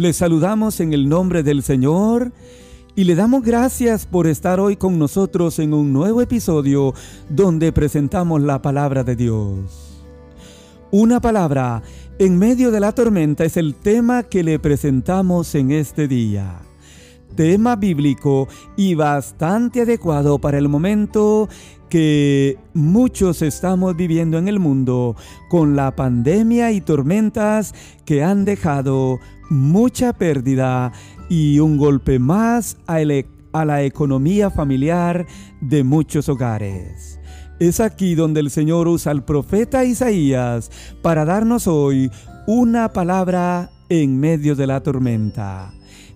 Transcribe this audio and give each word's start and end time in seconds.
Les 0.00 0.16
saludamos 0.16 0.80
en 0.80 0.94
el 0.94 1.10
nombre 1.10 1.42
del 1.42 1.62
Señor 1.62 2.32
y 2.96 3.04
le 3.04 3.14
damos 3.14 3.42
gracias 3.42 4.06
por 4.06 4.26
estar 4.26 4.58
hoy 4.58 4.76
con 4.76 4.98
nosotros 4.98 5.58
en 5.58 5.74
un 5.74 5.92
nuevo 5.92 6.22
episodio 6.22 6.94
donde 7.28 7.70
presentamos 7.70 8.40
la 8.40 8.62
palabra 8.62 9.04
de 9.04 9.14
Dios. 9.14 10.02
Una 10.90 11.20
palabra 11.20 11.82
en 12.18 12.38
medio 12.38 12.70
de 12.70 12.80
la 12.80 12.92
tormenta 12.92 13.44
es 13.44 13.58
el 13.58 13.74
tema 13.74 14.22
que 14.22 14.42
le 14.42 14.58
presentamos 14.58 15.54
en 15.54 15.70
este 15.70 16.08
día. 16.08 16.62
Tema 17.34 17.76
bíblico 17.76 18.48
y 18.76 18.94
bastante 18.94 19.82
adecuado 19.82 20.38
para 20.38 20.58
el 20.58 20.68
momento 20.68 21.48
que 21.90 22.56
muchos 22.72 23.42
estamos 23.42 23.96
viviendo 23.96 24.38
en 24.38 24.48
el 24.48 24.60
mundo 24.60 25.16
con 25.48 25.76
la 25.76 25.94
pandemia 25.96 26.70
y 26.72 26.80
tormentas 26.80 27.74
que 28.04 28.22
han 28.22 28.44
dejado 28.44 29.18
mucha 29.50 30.12
pérdida 30.12 30.92
y 31.28 31.58
un 31.58 31.76
golpe 31.76 32.18
más 32.18 32.78
a, 32.86 33.00
la 33.64 33.82
economía 33.82 34.50
familiar 34.50 35.26
de 35.60 35.84
muchos 35.84 36.28
hogares. 36.28 37.20
Es 37.58 37.80
aquí 37.80 38.14
donde 38.14 38.40
el 38.40 38.50
Señor 38.50 38.88
usa 38.88 39.12
al 39.12 39.24
profeta 39.24 39.84
Isaías 39.84 40.70
para 41.02 41.24
darnos 41.24 41.66
hoy 41.66 42.10
una 42.46 42.92
palabra 42.92 43.70
en 43.88 44.18
medio 44.18 44.54
de 44.54 44.66
la 44.66 44.80
tormenta. 44.80 45.72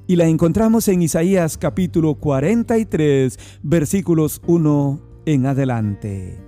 Y 0.06 0.16
la 0.16 0.26
encontramos 0.26 0.86
en 0.88 1.00
Isaías 1.00 1.56
capítulo 1.56 2.16
43 2.16 3.38
versículos 3.62 4.42
1 4.46 5.00
en 5.24 5.46
adelante. 5.46 6.38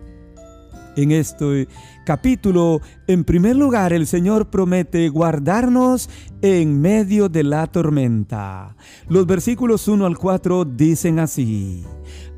En 0.95 1.11
este 1.11 1.67
capítulo, 2.05 2.83
en 3.07 3.25
primer 3.25 3.57
lugar, 3.57 3.95
el 3.95 4.07
Señor 4.07 4.51
promete 4.51 5.09
guardarnos 5.09 6.11
en 6.43 6.83
medio 6.83 7.31
de 7.31 7.45
la 7.45 7.67
tormenta. 7.67 8.77
Los 9.09 9.27
versículos 9.27 9.89
1 9.89 10.05
al 10.05 10.19
4 10.19 10.67
dicen 10.67 11.19
así. 11.19 11.83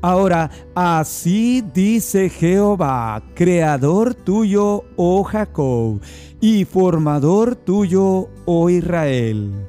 Ahora, 0.01 0.49
así 0.73 1.61
dice 1.73 2.29
Jehová, 2.29 3.21
creador 3.35 4.15
tuyo, 4.15 4.85
oh 4.95 5.23
Jacob, 5.25 5.99
y 6.39 6.63
formador 6.63 7.57
tuyo, 7.57 8.29
oh 8.45 8.69
Israel. 8.69 9.68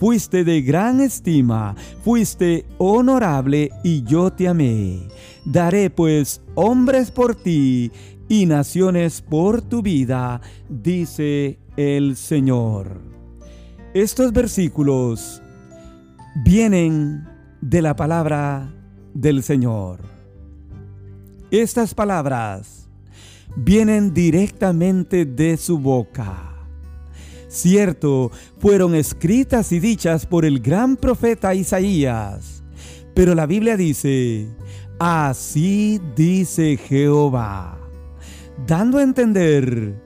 fuiste 0.00 0.44
de 0.44 0.62
gran 0.62 0.98
estima, 1.00 1.76
fuiste 2.02 2.64
honorable 2.78 3.70
y 3.84 4.02
yo 4.04 4.32
te 4.32 4.48
amé. 4.48 5.06
Daré 5.44 5.90
pues 5.90 6.40
hombres 6.54 7.10
por 7.10 7.34
ti 7.34 7.92
y 8.26 8.46
naciones 8.46 9.20
por 9.20 9.60
tu 9.60 9.82
vida, 9.82 10.40
dice 10.70 11.58
el 11.76 12.16
Señor. 12.16 12.98
Estos 13.92 14.32
versículos 14.32 15.42
vienen 16.46 17.28
de 17.60 17.82
la 17.82 17.94
palabra 17.94 18.72
del 19.12 19.42
Señor. 19.42 20.00
Estas 21.50 21.92
palabras 21.92 22.88
vienen 23.54 24.14
directamente 24.14 25.26
de 25.26 25.58
su 25.58 25.78
boca. 25.78 26.49
Cierto, 27.50 28.30
fueron 28.60 28.94
escritas 28.94 29.72
y 29.72 29.80
dichas 29.80 30.24
por 30.24 30.44
el 30.44 30.60
gran 30.60 30.96
profeta 30.96 31.52
Isaías. 31.52 32.62
Pero 33.12 33.34
la 33.34 33.44
Biblia 33.46 33.76
dice, 33.76 34.46
así 35.00 36.00
dice 36.14 36.76
Jehová, 36.76 37.76
dando 38.68 38.98
a 38.98 39.02
entender 39.02 40.00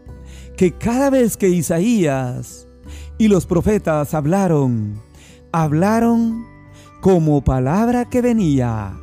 que 0.57 0.73
cada 0.73 1.11
vez 1.11 1.37
que 1.37 1.51
Isaías 1.51 2.67
y 3.19 3.29
los 3.29 3.45
profetas 3.45 4.15
hablaron, 4.15 4.95
hablaron 5.53 6.47
como 7.03 7.45
palabra 7.45 8.09
que 8.09 8.23
venía 8.23 8.99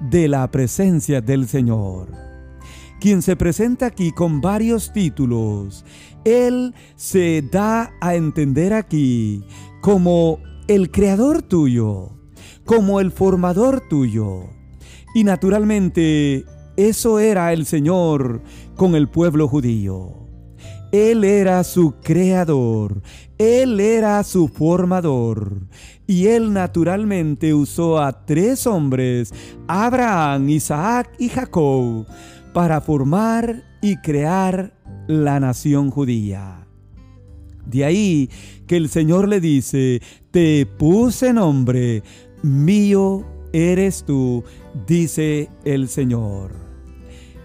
de 0.00 0.26
la 0.28 0.50
presencia 0.50 1.20
del 1.20 1.46
Señor, 1.48 2.23
quien 3.04 3.20
se 3.20 3.36
presenta 3.36 3.84
aquí 3.84 4.12
con 4.12 4.40
varios 4.40 4.90
títulos 4.90 5.84
él 6.24 6.74
se 6.96 7.42
da 7.42 7.92
a 8.00 8.14
entender 8.14 8.72
aquí 8.72 9.44
como 9.82 10.38
el 10.68 10.90
creador 10.90 11.42
tuyo, 11.42 12.12
como 12.64 13.00
el 13.00 13.12
formador 13.12 13.82
tuyo. 13.88 14.44
Y 15.14 15.24
naturalmente 15.24 16.44
eso 16.76 17.18
era 17.18 17.52
el 17.52 17.66
Señor 17.66 18.42
con 18.76 18.94
el 18.94 19.08
pueblo 19.08 19.48
judío. 19.48 20.24
Él 20.92 21.24
era 21.24 21.62
su 21.64 21.96
creador, 22.00 23.02
Él 23.36 23.80
era 23.80 24.22
su 24.22 24.48
formador. 24.48 25.66
Y 26.06 26.26
Él 26.28 26.52
naturalmente 26.52 27.52
usó 27.52 27.98
a 27.98 28.24
tres 28.24 28.66
hombres, 28.66 29.32
Abraham, 29.66 30.48
Isaac 30.50 31.10
y 31.18 31.28
Jacob, 31.28 32.06
para 32.54 32.80
formar 32.80 33.64
y 33.82 33.96
crear 33.96 34.72
la 35.08 35.40
nación 35.40 35.90
judía. 35.90 36.66
De 37.66 37.84
ahí 37.84 38.30
que 38.66 38.76
el 38.76 38.88
Señor 38.88 39.28
le 39.28 39.40
dice, 39.40 40.00
te 40.30 40.64
puse 40.64 41.32
nombre, 41.32 42.02
mío 42.42 43.26
eres 43.52 44.04
tú, 44.04 44.44
dice 44.86 45.50
el 45.64 45.88
Señor. 45.88 46.52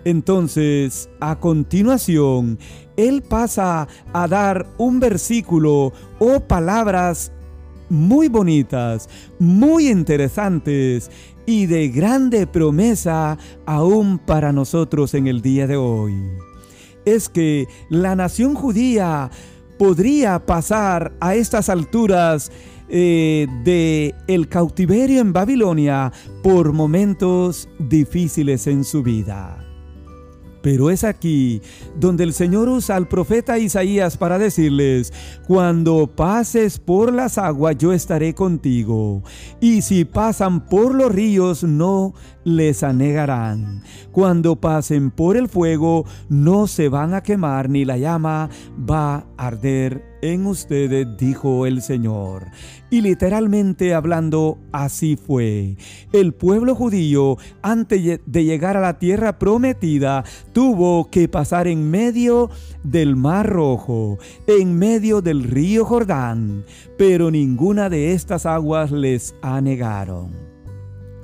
Entonces, 0.05 1.09
a 1.19 1.39
continuación, 1.39 2.59
Él 2.95 3.23
pasa 3.23 3.87
a 4.13 4.27
dar 4.27 4.67
un 4.77 4.99
versículo 4.99 5.91
o 6.19 6.39
palabras 6.39 7.31
muy 7.89 8.27
bonitas, 8.27 9.09
muy 9.39 9.89
interesantes 9.89 11.09
y 11.49 11.65
de 11.65 11.89
grande 11.89 12.45
promesa 12.45 13.35
aún 13.65 14.19
para 14.19 14.53
nosotros 14.53 15.15
en 15.15 15.25
el 15.25 15.41
día 15.41 15.65
de 15.65 15.77
hoy 15.77 16.13
es 17.05 17.27
que 17.27 17.67
la 17.89 18.15
nación 18.15 18.53
judía 18.53 19.31
podría 19.79 20.45
pasar 20.45 21.11
a 21.19 21.33
estas 21.33 21.69
alturas 21.69 22.51
eh, 22.87 23.47
de 23.63 24.13
el 24.27 24.47
cautiverio 24.47 25.21
en 25.21 25.33
Babilonia 25.33 26.13
por 26.43 26.71
momentos 26.71 27.67
difíciles 27.79 28.67
en 28.67 28.83
su 28.83 29.01
vida. 29.01 29.68
Pero 30.61 30.89
es 30.89 31.03
aquí 31.03 31.61
donde 31.99 32.23
el 32.23 32.33
Señor 32.33 32.69
usa 32.69 32.95
al 32.95 33.07
profeta 33.07 33.57
Isaías 33.57 34.17
para 34.17 34.37
decirles, 34.37 35.13
cuando 35.47 36.07
pases 36.07 36.79
por 36.79 37.13
las 37.13 37.37
aguas 37.37 37.77
yo 37.77 37.93
estaré 37.93 38.33
contigo, 38.33 39.23
y 39.61 39.81
si 39.81 40.05
pasan 40.05 40.65
por 40.65 40.93
los 40.95 41.11
ríos 41.11 41.63
no 41.63 42.13
les 42.43 42.83
anegarán. 42.83 43.83
Cuando 44.11 44.55
pasen 44.55 45.11
por 45.11 45.37
el 45.37 45.47
fuego 45.47 46.05
no 46.29 46.67
se 46.67 46.89
van 46.89 47.13
a 47.13 47.23
quemar 47.23 47.69
ni 47.69 47.85
la 47.85 47.97
llama 47.97 48.49
va 48.77 49.15
a 49.15 49.25
arder 49.37 50.08
en 50.21 50.45
ustedes, 50.45 51.07
dijo 51.17 51.65
el 51.65 51.81
Señor. 51.81 52.47
Y 52.89 53.01
literalmente 53.01 53.93
hablando, 53.93 54.57
así 54.71 55.15
fue. 55.15 55.77
El 56.11 56.33
pueblo 56.33 56.75
judío, 56.75 57.37
antes 57.61 58.19
de 58.25 58.43
llegar 58.43 58.77
a 58.77 58.81
la 58.81 58.99
tierra 58.99 59.37
prometida, 59.37 60.23
tuvo 60.53 61.09
que 61.09 61.27
pasar 61.27 61.67
en 61.67 61.89
medio 61.89 62.49
del 62.83 63.15
Mar 63.15 63.47
Rojo, 63.47 64.17
en 64.47 64.77
medio 64.77 65.21
del 65.21 65.43
río 65.43 65.85
Jordán, 65.85 66.65
pero 66.97 67.31
ninguna 67.31 67.89
de 67.89 68.13
estas 68.13 68.45
aguas 68.45 68.91
les 68.91 69.35
anegaron 69.41 70.49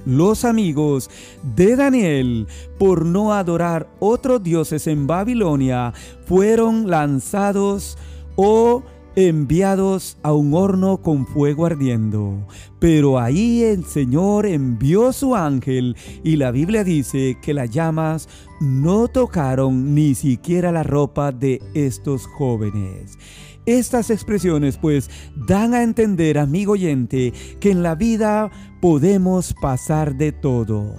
los 0.06 0.46
amigos 0.46 1.10
de 1.56 1.76
Daniel, 1.76 2.48
por 2.78 3.06
no 3.06 3.34
adorar 3.34 3.90
otros 4.00 4.44
dioses 4.44 4.88
en 4.88 5.08
Babilonia, 5.08 5.94
fueron 6.26 6.90
lanzados 6.90 7.98
o 8.36 8.84
enviados 9.16 10.18
a 10.24 10.34
un 10.34 10.54
horno 10.54 11.02
con 11.02 11.26
fuego 11.26 11.66
ardiendo. 11.66 12.46
Pero 12.80 13.20
ahí 13.20 13.64
el 13.64 13.86
Señor 13.86 14.46
envió 14.46 15.14
su 15.14 15.36
ángel 15.36 15.96
y 16.24 16.36
la 16.36 16.52
Biblia 16.52 16.84
dice 16.84 17.38
que 17.42 17.54
las 17.54 17.70
llamas 17.70 18.28
no 18.60 19.08
tocaron 19.08 19.96
ni 19.96 20.16
siquiera 20.16 20.72
la 20.72 20.84
ropa 20.84 21.32
de 21.32 21.62
estos 21.74 22.28
jóvenes. 22.28 23.18
Estas 23.66 24.12
expresiones 24.12 24.78
pues 24.78 25.10
dan 25.48 25.74
a 25.74 25.82
entender, 25.82 26.38
amigo 26.38 26.74
oyente, 26.74 27.34
que 27.60 27.72
en 27.72 27.82
la 27.82 27.96
vida 27.96 28.52
podemos 28.80 29.56
pasar 29.60 30.16
de 30.16 30.32
todo. 30.32 30.94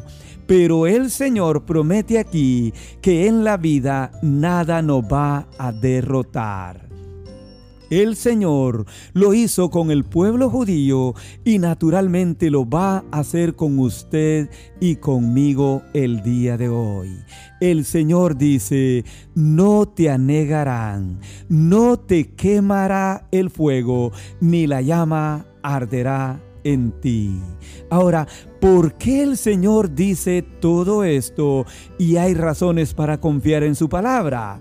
Pero 0.49 0.87
el 0.87 1.11
Señor 1.11 1.65
promete 1.65 2.19
aquí 2.19 2.73
que 3.03 3.27
en 3.27 3.45
la 3.45 3.57
vida 3.57 4.13
nada 4.23 4.83
nos 4.83 5.03
va 5.03 5.49
a 5.59 5.73
derrotar. 5.73 6.86
El 7.91 8.17
Señor 8.17 8.85
lo 9.13 9.33
hizo 9.33 9.71
con 9.71 9.93
el 9.93 10.05
pueblo 10.05 10.51
judío 10.51 11.15
y 11.45 11.59
naturalmente 11.59 12.51
lo 12.51 12.69
va 12.69 13.05
a 13.13 13.21
hacer 13.21 13.55
con 13.55 13.79
usted 13.79 14.51
y 14.81 14.97
conmigo 14.97 15.83
el 15.95 16.23
día 16.23 16.57
de 16.57 16.69
hoy. 16.69 17.17
El 17.61 17.85
Señor 17.85 18.37
dice, 18.37 19.05
no 19.35 19.87
te 19.87 20.11
anegarán, 20.11 21.21
no 21.49 21.97
te 21.97 22.35
quemará 22.35 23.29
el 23.31 23.51
fuego, 23.51 24.11
ni 24.41 24.67
la 24.67 24.83
llama 24.83 25.47
arderá 25.63 26.41
en 26.65 26.91
ti. 27.01 27.41
Ahora, 27.89 28.27
¿por 28.61 28.95
qué 28.95 29.23
el 29.23 29.37
Señor 29.37 29.95
dice 29.95 30.43
todo 30.43 31.05
esto 31.05 31.65
y 31.99 32.17
hay 32.17 32.35
razones 32.35 32.95
para 32.95 33.21
confiar 33.21 33.63
en 33.63 33.77
su 33.77 33.89
palabra? 33.89 34.61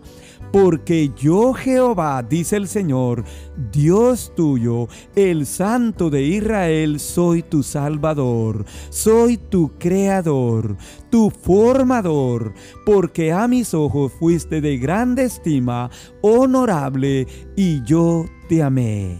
Porque 0.55 1.11
yo 1.17 1.53
Jehová, 1.53 2.23
dice 2.23 2.55
el 2.55 2.69
Señor, 2.69 3.25
Dios 3.73 4.31
tuyo, 4.37 4.87
el 5.13 5.45
Santo 5.45 6.09
de 6.09 6.23
Israel, 6.23 7.01
soy 7.01 7.43
tu 7.43 7.61
Salvador, 7.61 8.63
soy 8.89 9.35
tu 9.35 9.77
Creador, 9.77 10.77
tu 11.09 11.29
Formador, 11.29 12.53
porque 12.85 13.33
a 13.33 13.49
mis 13.49 13.73
ojos 13.73 14.13
fuiste 14.17 14.61
de 14.61 14.77
grande 14.77 15.25
estima, 15.25 15.91
honorable, 16.21 17.27
y 17.57 17.83
yo 17.83 18.23
te 18.47 18.63
amé. 18.63 19.17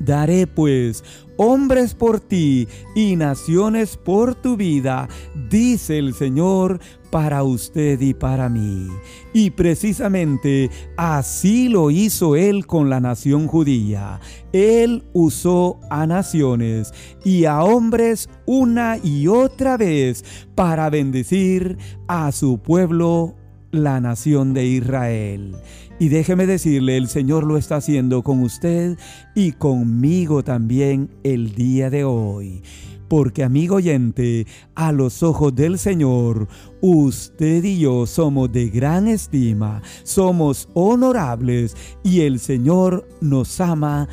Daré 0.00 0.48
pues 0.48 1.04
hombres 1.36 1.94
por 1.94 2.20
ti 2.20 2.68
y 2.94 3.16
naciones 3.16 3.96
por 3.96 4.34
tu 4.34 4.56
vida, 4.56 5.08
dice 5.48 5.98
el 5.98 6.14
Señor, 6.14 6.80
para 7.10 7.42
usted 7.44 8.00
y 8.00 8.14
para 8.14 8.48
mí. 8.48 8.88
Y 9.32 9.50
precisamente 9.50 10.70
así 10.96 11.68
lo 11.68 11.90
hizo 11.90 12.36
Él 12.36 12.66
con 12.66 12.90
la 12.90 13.00
nación 13.00 13.46
judía. 13.46 14.20
Él 14.52 15.04
usó 15.12 15.80
a 15.90 16.06
naciones 16.06 16.92
y 17.24 17.44
a 17.44 17.62
hombres 17.62 18.28
una 18.46 18.98
y 19.02 19.28
otra 19.28 19.76
vez 19.76 20.24
para 20.54 20.90
bendecir 20.90 21.78
a 22.08 22.32
su 22.32 22.58
pueblo, 22.58 23.34
la 23.70 24.00
nación 24.00 24.54
de 24.54 24.66
Israel. 24.66 25.56
Y 25.98 26.08
déjeme 26.08 26.46
decirle, 26.46 26.96
el 26.96 27.08
Señor 27.08 27.44
lo 27.44 27.56
está 27.56 27.76
haciendo 27.76 28.22
con 28.22 28.42
usted 28.42 28.98
y 29.34 29.52
conmigo 29.52 30.44
también 30.44 31.10
el 31.22 31.54
día 31.54 31.88
de 31.88 32.04
hoy. 32.04 32.62
Porque 33.08 33.44
amigo 33.44 33.76
oyente, 33.76 34.46
a 34.74 34.92
los 34.92 35.22
ojos 35.22 35.54
del 35.54 35.78
Señor, 35.78 36.48
usted 36.80 37.62
y 37.64 37.78
yo 37.78 38.04
somos 38.06 38.50
de 38.52 38.68
gran 38.68 39.06
estima, 39.06 39.80
somos 40.02 40.68
honorables 40.74 41.76
y 42.02 42.22
el 42.22 42.40
Señor 42.40 43.08
nos 43.20 43.60
ama 43.60 44.08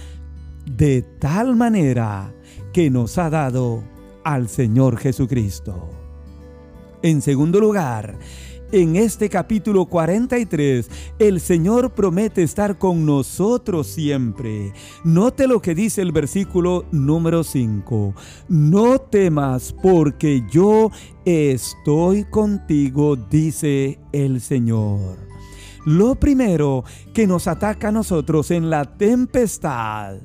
de 0.66 1.02
tal 1.20 1.56
manera 1.56 2.34
que 2.72 2.90
nos 2.90 3.18
ha 3.18 3.30
dado 3.30 3.84
al 4.24 4.48
Señor 4.48 4.98
Jesucristo. 4.98 5.90
En 7.02 7.22
segundo 7.22 7.60
lugar, 7.60 8.18
en 8.74 8.96
este 8.96 9.30
capítulo 9.30 9.86
43, 9.86 10.90
el 11.20 11.40
Señor 11.40 11.92
promete 11.92 12.42
estar 12.42 12.80
con 12.80 13.06
nosotros 13.06 13.86
siempre. 13.86 14.74
Note 15.04 15.46
lo 15.46 15.62
que 15.62 15.76
dice 15.76 16.02
el 16.02 16.12
versículo 16.12 16.84
número 16.92 17.44
5. 17.44 18.16
No 18.50 18.98
temas 18.98 19.76
porque 19.84 20.42
yo 20.50 20.90
estoy 21.24 22.24
contigo, 22.24 23.16
dice 23.16 24.00
el 24.12 24.42
Señor. 24.42 25.20
Lo 25.86 26.16
primero 26.16 26.84
que 27.14 27.28
nos 27.28 27.48
ataca 27.48 27.90
a 27.90 27.92
nosotros 27.92 28.50
en 28.50 28.72
la 28.72 28.98
tempestad 28.98 30.16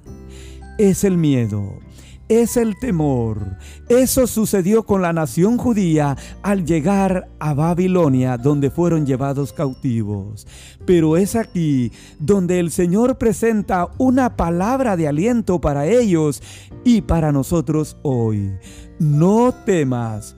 es 0.78 1.04
el 1.04 1.18
miedo 1.18 1.80
es 2.28 2.56
el 2.56 2.78
temor. 2.78 3.56
Eso 3.88 4.26
sucedió 4.26 4.84
con 4.84 5.02
la 5.02 5.12
nación 5.12 5.58
judía 5.58 6.16
al 6.42 6.64
llegar 6.64 7.28
a 7.38 7.54
Babilonia, 7.54 8.36
donde 8.36 8.70
fueron 8.70 9.06
llevados 9.06 9.52
cautivos. 9.52 10.46
Pero 10.86 11.16
es 11.16 11.36
aquí 11.36 11.92
donde 12.18 12.60
el 12.60 12.70
Señor 12.70 13.18
presenta 13.18 13.88
una 13.98 14.36
palabra 14.36 14.96
de 14.96 15.08
aliento 15.08 15.60
para 15.60 15.86
ellos 15.86 16.42
y 16.84 17.02
para 17.02 17.32
nosotros 17.32 17.96
hoy. 18.02 18.52
No 18.98 19.52
temas, 19.64 20.36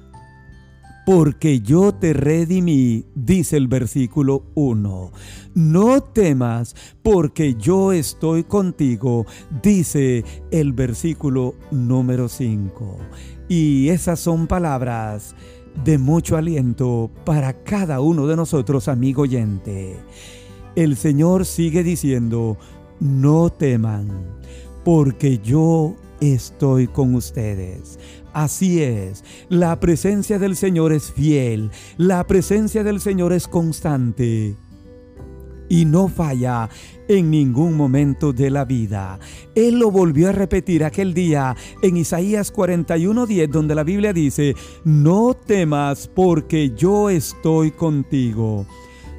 porque 1.06 1.61
yo 1.61 1.93
te 1.94 2.12
redimí, 2.12 3.06
dice 3.14 3.56
el 3.56 3.69
versículo 3.69 4.44
1. 4.55 5.12
No 5.55 6.02
temas, 6.02 6.75
porque 7.02 7.55
yo 7.55 7.93
estoy 7.93 8.44
contigo, 8.44 9.26
dice 9.62 10.25
el 10.50 10.73
versículo 10.73 11.55
número 11.70 12.29
5. 12.29 12.97
Y 13.49 13.88
esas 13.88 14.20
son 14.20 14.47
palabras 14.47 15.35
de 15.85 15.99
mucho 15.99 16.37
aliento 16.37 17.11
para 17.25 17.62
cada 17.64 18.00
uno 18.00 18.26
de 18.26 18.37
nosotros, 18.37 18.88
amigo 18.88 19.23
oyente. 19.23 19.96
El 20.76 20.96
Señor 20.96 21.46
sigue 21.46 21.82
diciendo, 21.82 22.56
no 23.00 23.50
teman, 23.50 24.08
porque 24.85 25.38
yo 25.38 25.96
estoy 26.20 26.87
con 26.87 27.14
ustedes. 27.14 27.99
Así 28.32 28.82
es, 28.82 29.25
la 29.49 29.81
presencia 29.81 30.38
del 30.38 30.56
Señor 30.56 30.93
es 30.93 31.11
fiel, 31.11 31.71
la 31.97 32.25
presencia 32.27 32.85
del 32.85 33.00
Señor 33.00 33.32
es 33.32 33.49
constante 33.49 34.56
y 35.71 35.85
no 35.85 36.09
falla 36.09 36.69
en 37.09 37.31
ningún 37.31 37.75
momento 37.75 38.32
de 38.32 38.50
la 38.50 38.65
vida. 38.65 39.19
Él 39.55 39.79
lo 39.79 39.91
volvió 39.91 40.29
a 40.29 40.32
repetir 40.32 40.85
aquel 40.85 41.15
día 41.15 41.56
en 41.81 41.97
Isaías 41.97 42.53
41:10 42.53 43.49
donde 43.49 43.75
la 43.75 43.85
Biblia 43.85 44.12
dice, 44.12 44.55
no 44.85 45.35
temas 45.35 46.09
porque 46.09 46.73
yo 46.77 47.09
estoy 47.09 47.71
contigo. 47.71 48.67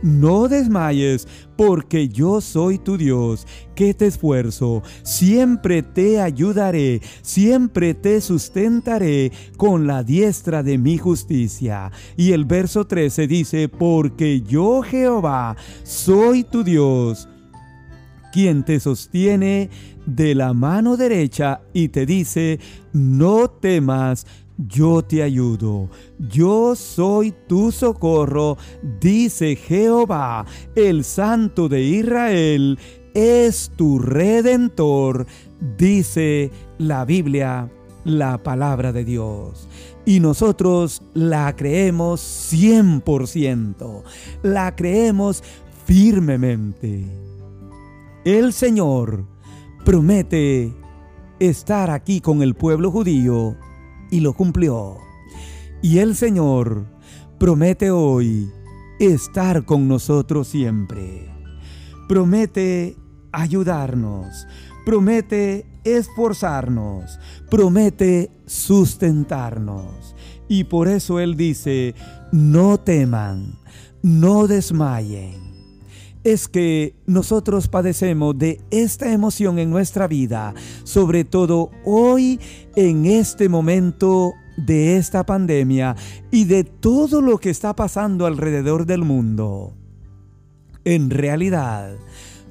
No 0.02 0.48
desmayes, 0.48 1.28
porque 1.56 2.10
yo 2.10 2.42
soy 2.42 2.80
tu 2.80 2.98
Dios, 2.98 3.46
que 3.76 3.94
te 3.94 4.08
esfuerzo, 4.08 4.82
siempre 5.04 5.84
te 5.84 6.20
ayudaré, 6.20 7.02
siempre 7.22 7.94
te 7.94 8.20
sustentaré 8.22 9.32
con 9.58 9.86
la 9.86 10.04
diestra 10.04 10.64
de 10.64 10.78
mi 10.78 10.98
justicia. 10.98 11.92
Y 12.18 12.32
el 12.32 12.46
verso 12.46 12.86
13 12.86 13.28
dice, 13.28 13.70
porque 13.70 14.42
yo 14.42 14.82
Jehová 14.82 15.56
soy 15.84 16.44
tu 16.44 16.64
Dios, 16.64 17.28
quien 18.32 18.64
te 18.64 18.80
sostiene 18.80 19.70
de 20.06 20.36
la 20.36 20.54
mano 20.54 20.98
derecha 20.98 21.62
y 21.74 21.90
te 21.90 22.06
dice, 22.06 22.60
no 22.94 23.50
temas, 23.50 24.26
yo 24.68 25.02
te 25.02 25.24
ayudo. 25.24 25.90
Yo 26.20 26.76
soy 26.76 27.34
tu 27.48 27.72
socorro, 27.72 28.58
dice 29.00 29.56
Jehová, 29.56 30.46
el 30.76 31.04
Santo 31.04 31.70
de 31.70 31.82
Israel, 31.84 32.78
es 33.14 33.72
tu 33.76 34.00
redentor, 34.00 35.26
dice 35.78 36.52
la 36.78 37.06
Biblia, 37.06 37.72
la 38.04 38.42
palabra 38.42 38.92
de 38.92 39.04
Dios. 39.04 39.68
Y 40.06 40.20
nosotros 40.20 41.04
la 41.14 41.56
creemos 41.56 42.22
100%, 42.52 44.04
la 44.44 44.76
creemos 44.76 45.44
firmemente. 45.86 47.06
El 48.24 48.54
Señor 48.54 49.26
promete 49.84 50.74
estar 51.40 51.90
aquí 51.90 52.22
con 52.22 52.42
el 52.42 52.56
pueblo 52.56 52.92
judío 52.92 53.58
y 54.12 54.20
lo 54.20 54.34
cumplió. 54.34 54.98
Y 55.82 55.98
el 55.98 56.16
Señor 56.16 56.86
promete 57.40 57.90
hoy 57.90 58.52
estar 59.00 59.66
con 59.66 59.88
nosotros 59.88 60.48
siempre. 60.48 61.28
Promete 62.08 62.98
ayudarnos, 63.32 64.46
promete 64.86 65.66
esforzarnos, 65.84 67.20
promete 67.50 68.30
sustentarnos. 68.46 70.16
Y 70.48 70.66
por 70.66 70.88
eso 70.88 71.20
Él 71.20 71.36
dice, 71.38 71.96
no 72.32 72.80
teman, 72.80 73.58
no 74.04 74.48
desmayen. 74.48 75.51
Es 76.24 76.48
que 76.48 76.96
nosotros 77.06 77.68
padecemos 77.68 78.38
de 78.38 78.62
esta 78.70 79.12
emoción 79.12 79.60
en 79.60 79.70
nuestra 79.70 80.08
vida, 80.08 80.54
sobre 80.84 81.24
todo 81.24 81.72
hoy 81.84 82.40
en 82.76 83.06
este 83.06 83.50
momento 83.50 84.34
de 84.58 84.98
esta 84.98 85.26
pandemia 85.26 85.96
y 86.30 86.46
de 86.46 86.64
todo 86.64 87.22
lo 87.22 87.40
que 87.40 87.50
está 87.50 87.76
pasando 87.76 88.26
alrededor 88.26 88.86
del 88.86 89.04
mundo. 89.04 89.76
En 90.84 91.10
realidad, 91.10 91.96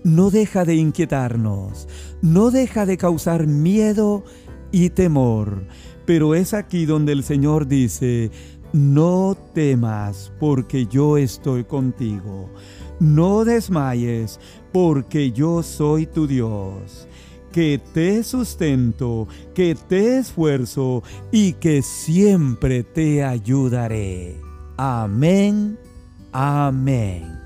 no 0.05 0.31
deja 0.31 0.65
de 0.65 0.77
inquietarnos, 0.77 1.89
no 2.23 2.51
deja 2.51 2.87
de 2.87 2.97
causar 2.97 3.47
miedo 3.47 4.25
y 4.73 4.91
temor, 4.91 5.67
pero 6.07 6.35
es 6.35 6.55
aquí 6.55 6.87
donde 6.87 7.13
el 7.13 7.23
Señor 7.23 7.67
dice, 7.67 8.31
no 8.73 9.37
temas 9.53 10.33
porque 10.39 10.87
yo 10.87 11.17
estoy 11.17 11.65
contigo. 11.65 12.51
No 13.01 13.45
desmayes, 13.47 14.39
porque 14.73 15.33
yo 15.33 15.63
soy 15.63 16.07
tu 16.07 16.27
Dios, 16.27 17.09
que 17.51 17.81
te 17.95 18.23
sustento, 18.23 19.27
que 19.55 19.75
te 19.75 20.19
esfuerzo 20.19 21.03
y 21.33 21.55
que 21.55 21.81
siempre 21.83 22.83
te 22.83 23.25
ayudaré. 23.25 24.37
Amén, 24.77 25.79
amén. 26.33 27.39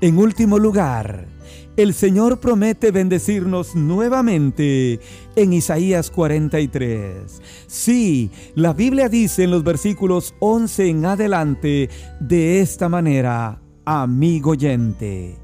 En 0.00 0.18
último 0.18 0.58
lugar, 0.58 1.28
el 1.76 1.94
Señor 1.94 2.38
promete 2.38 2.90
bendecirnos 2.90 3.74
nuevamente 3.74 5.00
en 5.34 5.52
Isaías 5.52 6.10
43. 6.10 7.42
Sí, 7.66 8.30
la 8.54 8.72
Biblia 8.72 9.08
dice 9.08 9.44
en 9.44 9.50
los 9.50 9.64
versículos 9.64 10.34
11 10.38 10.88
en 10.88 11.06
adelante 11.06 11.90
de 12.20 12.60
esta 12.60 12.88
manera, 12.88 13.60
amigo 13.84 14.50
oyente, 14.50 15.38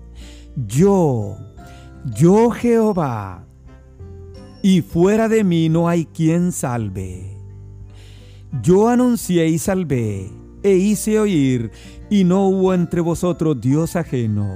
yo, 0.66 1.36
yo 2.16 2.50
Jehová, 2.50 3.46
y 4.62 4.82
fuera 4.82 5.28
de 5.28 5.44
mí 5.44 5.68
no 5.68 5.88
hay 5.88 6.06
quien 6.06 6.52
salve. 6.52 7.36
Yo 8.62 8.88
anuncié 8.88 9.48
y 9.48 9.58
salvé, 9.58 10.30
e 10.62 10.74
hice 10.74 11.18
oír, 11.20 11.70
y 12.10 12.24
no 12.24 12.48
hubo 12.48 12.74
entre 12.74 13.00
vosotros 13.00 13.60
Dios 13.60 13.96
ajeno. 13.96 14.50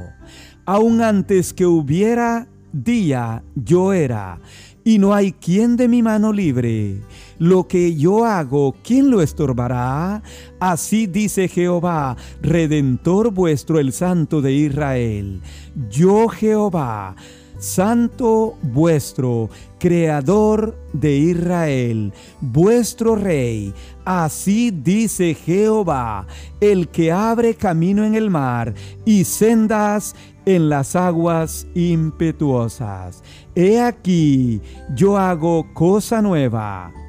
Aun 0.67 1.01
antes 1.01 1.53
que 1.53 1.67
hubiera 1.67 2.49
día, 2.73 3.45
yo 3.55 3.93
era, 3.93 4.41
y 4.83 4.99
no 4.99 5.15
hay 5.15 5.33
quien 5.33 5.77
de 5.77 5.89
mi 5.89 6.03
mano 6.03 6.33
libre. 6.33 7.01
Lo 7.45 7.69
que 7.69 7.95
yo 7.95 8.25
hago, 8.25 8.75
¿quién 8.83 9.11
lo 9.11 9.21
estorbará? 9.21 10.23
Así 10.59 11.07
dice 11.07 11.47
Jehová, 11.47 12.17
Redentor 12.41 13.33
vuestro, 13.33 13.79
el 13.79 13.93
Santo 13.93 14.41
de 14.41 14.55
Israel. 14.55 15.43
Yo 15.91 16.29
Jehová, 16.29 17.15
Santo 17.59 18.57
vuestro, 18.63 19.51
Creador 19.79 20.75
de 20.95 21.19
Israel, 21.19 22.15
vuestro 22.41 23.15
Rey. 23.15 23.75
Así 24.07 24.71
dice 24.71 25.35
Jehová, 25.35 26.27
el 26.63 26.89
que 26.89 27.13
abre 27.13 27.57
camino 27.57 28.07
en 28.07 28.15
el 28.15 28.31
mar 28.31 28.73
y 29.05 29.25
sendas 29.25 30.17
en 30.47 30.71
las 30.71 30.97
aguas 30.97 31.67
impetuosas. 31.75 33.23
He 33.55 33.83
aquí, 33.83 34.63
yo 34.95 35.19
hago 35.19 35.67
cosa 35.75 36.23
nueva. 36.23 37.04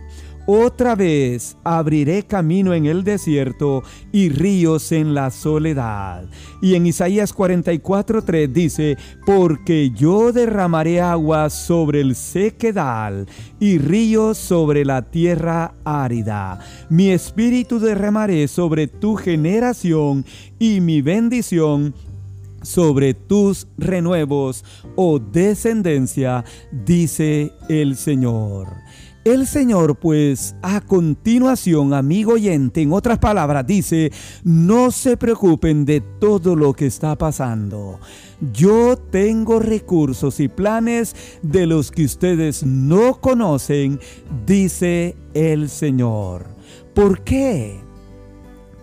Otra 0.48 0.94
vez 0.94 1.58
abriré 1.64 2.24
camino 2.24 2.76
en 2.76 2.86
el 2.86 3.04
desierto 3.04 3.82
y 4.12 4.30
ríos 4.30 4.92
en 4.92 5.16
la 5.16 5.32
soledad. 5.32 6.26
Y 6.62 6.76
en 6.76 6.86
Isaías 6.86 7.34
44:3 7.34 8.52
dice, 8.52 8.98
porque 9.26 9.90
yo 9.90 10.32
derramaré 10.32 11.02
aguas 11.02 11.54
sobre 11.54 12.02
el 12.02 12.16
sequedal 12.16 13.28
y 13.60 13.80
ríos 13.80 14.38
sobre 14.38 14.86
la 14.86 15.02
tierra 15.02 15.74
árida. 15.84 16.60
Mi 16.90 17.10
espíritu 17.10 17.80
derramaré 17.80 18.48
sobre 18.48 18.88
tu 18.88 19.16
generación 19.16 20.26
y 20.60 20.80
mi 20.80 21.02
bendición 21.02 21.96
sobre 22.62 23.14
tus 23.14 23.68
renuevos 23.78 24.64
o 24.96 25.20
descendencia, 25.20 26.44
dice 26.72 27.52
el 27.70 27.96
Señor. 27.96 28.68
El 29.26 29.48
Señor, 29.48 29.96
pues, 29.96 30.56
a 30.62 30.82
continuación, 30.82 31.96
amigo 31.96 32.34
oyente, 32.34 32.84
en 32.84 32.94
otras 32.94 33.18
palabras, 33.18 33.66
dice, 33.66 34.12
no 34.44 34.92
se 34.92 35.18
preocupen 35.18 35.84
de 35.84 36.00
todo 36.00 36.56
lo 36.56 36.74
que 36.74 36.86
está 36.86 37.18
pasando. 37.18 38.00
Yo 38.54 38.96
tengo 38.96 39.60
recursos 39.60 40.40
y 40.40 40.48
planes 40.48 41.16
de 41.42 41.66
los 41.66 41.90
que 41.90 42.06
ustedes 42.06 42.64
no 42.64 43.20
conocen, 43.20 44.00
dice 44.46 45.16
el 45.34 45.70
Señor. 45.70 46.46
¿Por 46.94 47.24
qué? 47.24 47.84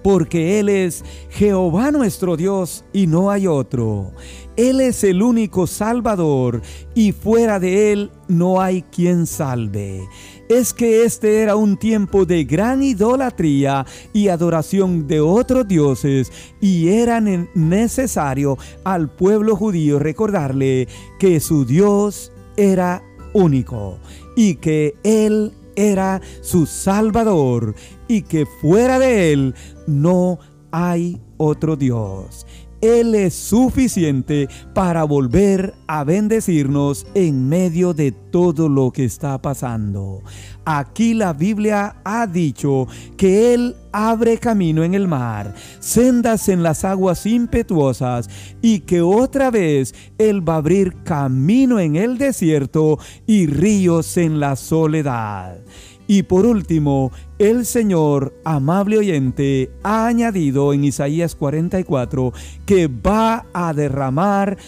porque 0.03 0.59
Él 0.59 0.69
es 0.69 1.05
Jehová 1.31 1.91
nuestro 1.91 2.37
Dios 2.37 2.85
y 2.93 3.07
no 3.07 3.31
hay 3.31 3.47
otro. 3.47 4.13
Él 4.57 4.81
es 4.81 5.03
el 5.05 5.23
único 5.23 5.67
Salvador 5.67 6.61
y 6.95 7.13
fuera 7.13 7.59
de 7.59 7.93
Él 7.93 8.11
no 8.29 8.61
hay 8.61 8.83
quien 8.83 9.27
salve. 9.27 10.07
Es 10.49 10.75
que 10.75 11.05
este 11.05 11.43
era 11.43 11.57
un 11.57 11.77
tiempo 11.77 12.27
de 12.27 12.45
gran 12.45 12.83
idolatría 12.83 13.87
y 14.13 14.29
adoración 14.29 15.07
de 15.07 15.21
otros 15.21 15.67
dioses 15.67 16.31
y 16.61 16.89
era 16.89 17.21
necesario 17.21 18.59
al 18.85 19.09
pueblo 19.11 19.57
judío 19.57 19.99
recordarle 19.99 20.89
que 21.19 21.41
su 21.41 21.65
Dios 21.65 22.33
era 22.57 23.03
único 23.33 23.99
y 24.37 24.57
que 24.57 24.95
Él 25.05 25.53
era 25.77 26.21
su 26.43 26.67
Salvador 26.67 27.75
y 28.09 28.23
que 28.23 28.47
fuera 28.61 28.99
de 28.99 29.33
Él 29.33 29.55
no 29.87 30.39
hay 30.71 31.21
otro 31.37 31.77
Dios. 31.77 32.47
Él 32.83 33.15
es 33.15 33.35
suficiente 33.35 34.49
para 34.75 35.05
volver 35.05 35.73
a 35.87 36.03
bendecirnos 36.03 37.07
en 37.15 37.49
medio 37.49 37.95
de 37.95 38.11
todo 38.11 38.69
lo 38.69 38.91
que 38.91 39.05
está 39.05 39.41
pasando. 39.41 40.21
Aquí 40.65 41.15
la 41.15 41.33
Biblia 41.33 41.97
ha 42.03 42.27
dicho 42.27 42.89
que 43.17 43.55
Él 43.55 43.77
abre 43.93 44.39
camino 44.39 44.83
en 44.83 44.95
el 44.95 45.07
mar, 45.07 45.55
sendas 45.79 46.49
en 46.49 46.65
las 46.65 46.85
aguas 46.85 47.25
impetuosas 47.25 48.29
y 48.61 48.81
que 48.81 49.01
otra 49.01 49.53
vez 49.53 49.95
Él 50.19 50.47
va 50.47 50.55
a 50.55 50.57
abrir 50.59 51.05
camino 51.05 51.79
en 51.79 51.95
el 51.95 52.19
desierto 52.19 52.99
y 53.29 53.47
ríos 53.47 54.17
en 54.17 54.41
la 54.41 54.57
soledad. 54.57 55.59
Y 56.07 56.25
por 56.25 56.47
último, 56.47 57.13
el 57.39 57.65
Señor, 57.65 58.35
amable 58.45 58.99
oyente, 58.99 59.71
ha 59.83 60.07
añadido 60.07 60.73
en 60.73 60.85
Isaías 60.85 61.35
44 61.35 62.33
que 62.67 62.89
va 62.89 63.47
a 63.53 63.73
derramar 63.73 64.59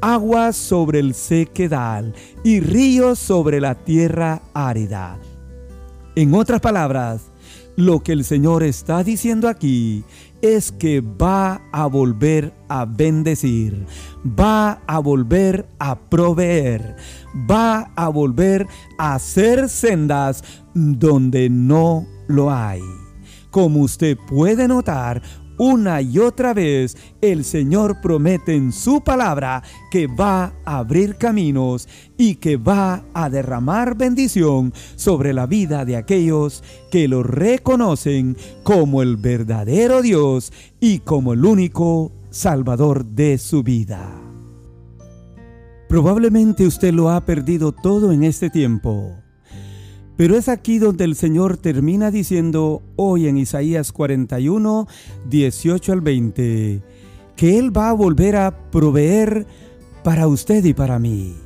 aguas 0.00 0.56
sobre 0.56 0.98
el 0.98 1.14
sequedal 1.14 2.14
y 2.42 2.60
ríos 2.60 3.18
sobre 3.18 3.60
la 3.60 3.74
tierra 3.74 4.42
árida. 4.54 5.18
En 6.16 6.34
otras 6.34 6.60
palabras, 6.60 7.22
lo 7.76 8.00
que 8.00 8.12
el 8.12 8.24
Señor 8.24 8.62
está 8.62 9.04
diciendo 9.04 9.48
aquí 9.48 10.04
es 10.42 10.72
que 10.72 11.00
va 11.00 11.60
a 11.72 11.86
volver 11.86 12.54
a 12.68 12.84
bendecir, 12.84 13.86
va 14.24 14.80
a 14.86 14.98
volver 14.98 15.66
a 15.78 15.98
proveer, 15.98 16.96
va 17.50 17.90
a 17.94 18.08
volver 18.08 18.66
a 18.98 19.14
hacer 19.14 19.68
sendas 19.68 20.42
donde 20.74 21.50
no 21.50 22.06
lo 22.28 22.50
hay. 22.50 22.80
Como 23.50 23.80
usted 23.80 24.16
puede 24.28 24.68
notar, 24.68 25.22
una 25.60 26.00
y 26.00 26.18
otra 26.18 26.54
vez 26.54 26.96
el 27.20 27.44
Señor 27.44 28.00
promete 28.00 28.54
en 28.54 28.72
su 28.72 29.02
palabra 29.02 29.62
que 29.90 30.06
va 30.06 30.54
a 30.64 30.78
abrir 30.78 31.16
caminos 31.16 31.86
y 32.16 32.36
que 32.36 32.56
va 32.56 33.04
a 33.12 33.28
derramar 33.28 33.94
bendición 33.94 34.72
sobre 34.96 35.34
la 35.34 35.44
vida 35.44 35.84
de 35.84 35.96
aquellos 35.96 36.64
que 36.90 37.08
lo 37.08 37.22
reconocen 37.22 38.38
como 38.62 39.02
el 39.02 39.18
verdadero 39.18 40.00
Dios 40.00 40.50
y 40.80 41.00
como 41.00 41.34
el 41.34 41.44
único 41.44 42.10
Salvador 42.30 43.04
de 43.04 43.36
su 43.36 43.62
vida. 43.62 44.18
Probablemente 45.90 46.66
usted 46.66 46.94
lo 46.94 47.10
ha 47.10 47.26
perdido 47.26 47.72
todo 47.72 48.12
en 48.12 48.24
este 48.24 48.48
tiempo 48.48 49.19
pero 50.20 50.36
es 50.36 50.50
aquí 50.50 50.78
donde 50.78 51.04
el 51.04 51.16
Señor 51.16 51.56
termina 51.56 52.10
diciendo 52.10 52.82
hoy 52.96 53.26
en 53.26 53.38
Isaías 53.38 53.90
41, 53.90 54.86
18 55.30 55.92
al 55.94 56.02
20, 56.02 56.82
que 57.36 57.58
Él 57.58 57.74
va 57.74 57.88
a 57.88 57.94
volver 57.94 58.36
a 58.36 58.70
proveer 58.70 59.46
para 60.04 60.26
usted 60.26 60.62
y 60.66 60.74
para 60.74 60.98
mí. 60.98 61.36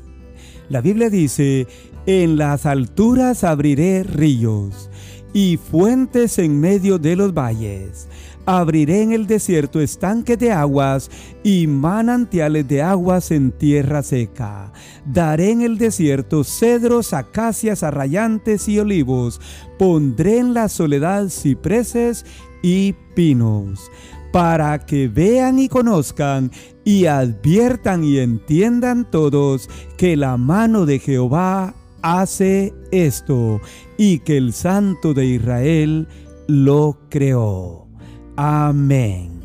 La 0.68 0.80
Biblia 0.80 1.08
dice, 1.08 1.68
en 2.06 2.36
las 2.36 2.66
alturas 2.66 3.44
abriré 3.44 4.02
ríos 4.02 4.90
y 5.34 5.58
fuentes 5.58 6.38
en 6.38 6.58
medio 6.58 6.98
de 6.98 7.16
los 7.16 7.34
valles. 7.34 8.08
Abriré 8.46 9.02
en 9.02 9.12
el 9.12 9.26
desierto 9.26 9.80
estanques 9.80 10.38
de 10.38 10.52
aguas 10.52 11.10
y 11.42 11.66
manantiales 11.66 12.68
de 12.68 12.82
aguas 12.82 13.30
en 13.30 13.50
tierra 13.50 14.02
seca. 14.02 14.72
Daré 15.04 15.50
en 15.50 15.62
el 15.62 15.76
desierto 15.76 16.44
cedros, 16.44 17.12
acacias, 17.12 17.82
arrayantes 17.82 18.68
y 18.68 18.78
olivos. 18.78 19.40
Pondré 19.78 20.38
en 20.38 20.54
la 20.54 20.68
soledad 20.68 21.30
cipreses 21.30 22.24
y 22.62 22.94
pinos, 23.14 23.90
para 24.30 24.84
que 24.84 25.08
vean 25.08 25.58
y 25.58 25.68
conozcan 25.68 26.50
y 26.84 27.06
adviertan 27.06 28.04
y 28.04 28.18
entiendan 28.18 29.10
todos 29.10 29.70
que 29.96 30.16
la 30.16 30.36
mano 30.36 30.84
de 30.86 30.98
Jehová 30.98 31.74
hace 32.04 32.75
esto 32.92 33.62
y 33.96 34.18
que 34.18 34.37
el 34.37 34.52
Santo 34.52 35.14
de 35.14 35.25
Israel 35.25 36.06
lo 36.46 36.99
creó. 37.08 37.88
Amén. 38.37 39.40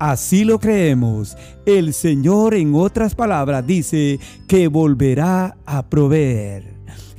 Así 0.00 0.44
lo 0.44 0.58
creemos. 0.58 1.36
El 1.64 1.94
Señor, 1.94 2.54
en 2.54 2.74
otras 2.74 3.14
palabras, 3.14 3.64
dice 3.64 4.18
que 4.48 4.66
volverá 4.66 5.56
a 5.64 5.88
proveer, 5.88 6.74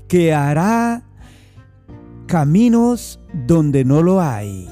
que 0.09 0.33
hará 0.33 1.07
caminos 2.27 3.21
donde 3.47 3.85
no 3.85 4.01
lo 4.01 4.19
hay 4.19 4.67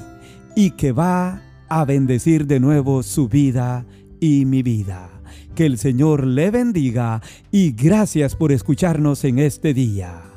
y 0.54 0.72
que 0.72 0.92
va 0.92 1.40
a 1.70 1.86
bendecir 1.86 2.46
de 2.46 2.60
nuevo 2.60 3.02
su 3.02 3.28
vida 3.28 3.86
y 4.20 4.44
mi 4.44 4.62
vida. 4.62 5.11
Que 5.54 5.66
el 5.66 5.78
Señor 5.78 6.26
le 6.26 6.50
bendiga 6.50 7.20
y 7.50 7.72
gracias 7.72 8.36
por 8.36 8.52
escucharnos 8.52 9.24
en 9.24 9.38
este 9.38 9.74
día. 9.74 10.31